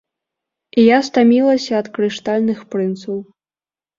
[0.83, 3.15] Я стамілася ад крыштальных прынцаў.